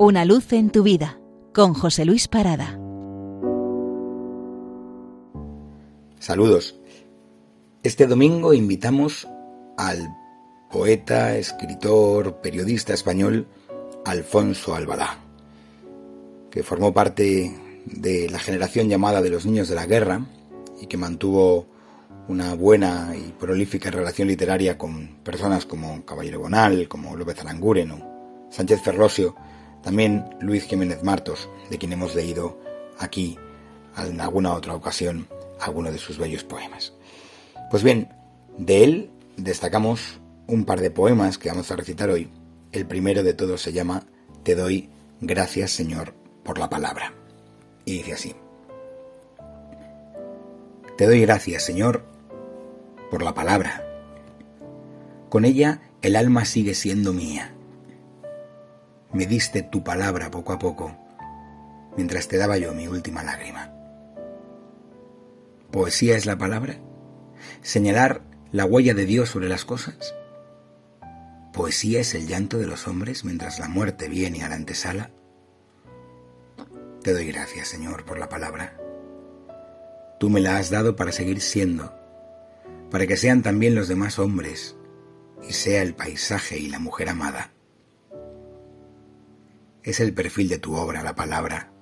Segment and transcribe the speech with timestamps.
[0.00, 1.18] Una luz en tu vida
[1.52, 2.78] con José Luis Parada.
[6.20, 6.78] Saludos.
[7.82, 9.26] Este domingo invitamos
[9.76, 10.08] al
[10.70, 13.48] poeta, escritor, periodista español
[14.04, 15.18] Alfonso Albalá,
[16.52, 17.52] que formó parte
[17.84, 20.24] de la generación llamada de los niños de la guerra
[20.80, 21.66] y que mantuvo
[22.28, 28.48] una buena y prolífica relación literaria con personas como Caballero Bonal, como López Aranguren o
[28.48, 29.34] Sánchez Ferrosio,
[29.82, 32.58] también Luis Jiménez Martos, de quien hemos leído
[32.98, 33.38] aquí
[33.96, 35.26] en alguna otra ocasión
[35.60, 36.92] algunos de sus bellos poemas.
[37.70, 38.08] Pues bien,
[38.56, 42.30] de él destacamos un par de poemas que vamos a recitar hoy.
[42.72, 44.04] El primero de todos se llama
[44.42, 44.88] Te doy
[45.20, 47.12] gracias Señor por la palabra.
[47.84, 48.34] Y dice así.
[50.96, 52.04] Te doy gracias Señor
[53.10, 53.84] por la palabra.
[55.28, 57.54] Con ella el alma sigue siendo mía
[59.12, 60.96] me diste tu palabra poco a poco,
[61.96, 63.72] mientras te daba yo mi última lágrima.
[65.70, 66.76] ¿Poesía es la palabra?
[67.62, 68.22] ¿Señalar
[68.52, 70.14] la huella de Dios sobre las cosas?
[71.52, 75.10] ¿Poesía es el llanto de los hombres mientras la muerte viene a la antesala?
[77.02, 78.76] Te doy gracias, Señor, por la palabra.
[80.20, 81.94] Tú me la has dado para seguir siendo,
[82.90, 84.76] para que sean también los demás hombres,
[85.48, 87.52] y sea el paisaje y la mujer amada
[89.82, 91.72] es el perfil de tu obra, la palabra.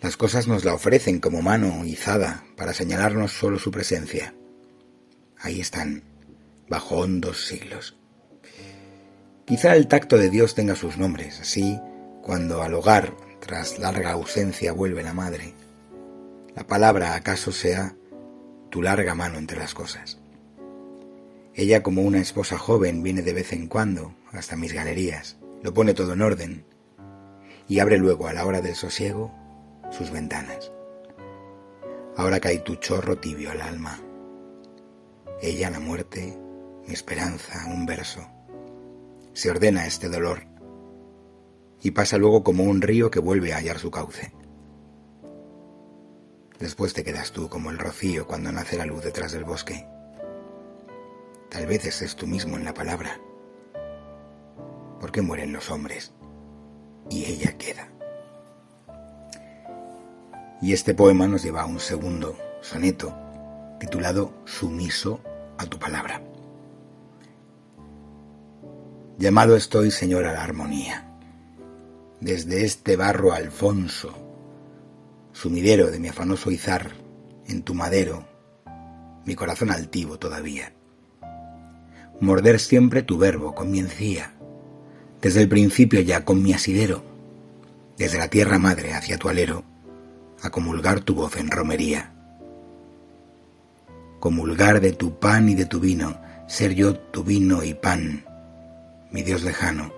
[0.00, 4.34] Las cosas nos la ofrecen como mano izada para señalarnos solo su presencia.
[5.38, 6.04] Ahí están,
[6.68, 7.96] bajo hondos siglos.
[9.44, 11.80] Quizá el tacto de Dios tenga sus nombres, así
[12.22, 15.54] cuando al hogar, tras larga ausencia, vuelve la madre.
[16.54, 17.96] La palabra acaso sea
[18.70, 20.18] tu larga mano entre las cosas.
[21.54, 25.94] Ella como una esposa joven viene de vez en cuando hasta mis galerías, lo pone
[25.94, 26.64] todo en orden
[27.66, 29.32] y abre luego a la hora del sosiego
[29.90, 30.72] sus ventanas.
[32.16, 34.00] Ahora cae tu chorro tibio al alma.
[35.40, 36.36] Ella la muerte,
[36.86, 38.26] mi esperanza, un verso.
[39.32, 40.42] Se ordena este dolor
[41.80, 44.32] y pasa luego como un río que vuelve a hallar su cauce.
[46.58, 49.86] Después te quedas tú como el rocío cuando nace la luz detrás del bosque.
[51.50, 53.20] Tal vez estés tú mismo en la palabra.
[55.00, 56.12] ¿Por qué mueren los hombres?
[57.10, 57.88] y ella queda.
[60.60, 63.14] Y este poema nos lleva a un segundo soneto
[63.78, 65.20] titulado Sumiso
[65.56, 66.20] a tu palabra.
[69.18, 71.04] Llamado estoy, Señor, a la armonía.
[72.20, 74.12] Desde este barro Alfonso,
[75.32, 76.92] sumidero de mi afanoso izar,
[77.46, 78.26] en tu madero,
[79.24, 80.72] mi corazón altivo todavía.
[82.20, 84.34] Morder siempre tu verbo con mi encía,
[85.20, 87.02] desde el principio ya con mi asidero,
[87.96, 89.64] desde la tierra madre hacia tu alero,
[90.42, 92.12] a comulgar tu voz en romería.
[94.20, 98.24] Comulgar de tu pan y de tu vino, ser yo tu vino y pan,
[99.10, 99.92] mi Dios lejano,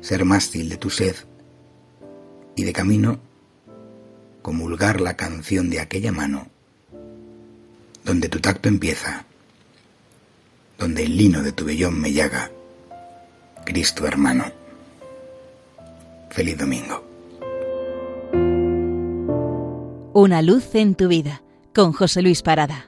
[0.00, 1.16] ser mástil de tu sed,
[2.54, 3.20] y de camino
[4.40, 6.48] comulgar la canción de aquella mano,
[8.04, 9.26] donde tu tacto empieza,
[10.78, 12.50] donde el lino de tu vellón me llaga
[13.66, 14.44] Cristo hermano.
[16.30, 17.04] Feliz domingo.
[20.14, 21.42] Una luz en tu vida
[21.74, 22.86] con José Luis Parada.